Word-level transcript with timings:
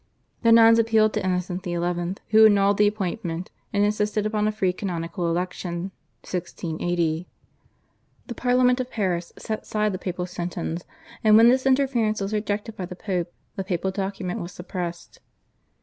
The 0.41 0.51
nuns 0.51 0.79
appealed 0.79 1.13
to 1.13 1.23
Innocent 1.23 1.63
XI., 1.63 1.75
who 2.31 2.47
annulled 2.47 2.77
the 2.79 2.87
appointment 2.87 3.51
and 3.71 3.85
insisted 3.85 4.25
upon 4.25 4.47
a 4.47 4.51
free 4.51 4.73
canonical 4.73 5.29
election 5.29 5.91
(1680). 6.23 7.27
The 8.25 8.33
Parliament 8.33 8.79
of 8.79 8.89
Paris 8.89 9.31
set 9.37 9.67
side 9.67 9.91
the 9.93 9.99
papal 9.99 10.25
sentence, 10.25 10.85
and 11.23 11.37
when 11.37 11.49
this 11.49 11.67
interference 11.67 12.19
was 12.19 12.33
rejected 12.33 12.75
by 12.75 12.87
the 12.87 12.95
Pope, 12.95 13.31
the 13.55 13.63
papal 13.63 13.91
document 13.91 14.39
was 14.39 14.51
suppressed. 14.53 15.19